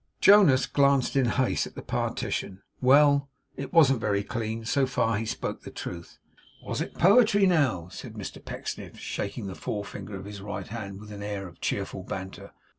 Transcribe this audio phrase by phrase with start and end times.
[0.19, 2.63] Jonas glanced in haste at the partition.
[2.81, 3.29] Well.
[3.55, 4.65] It wasn't very clean.
[4.65, 6.17] So far he spoke the truth.
[6.63, 11.11] 'Was it poetry now?' said Mr Pecksniff, shaking the forefinger of his right hand with
[11.11, 12.51] an air of cheerful banter.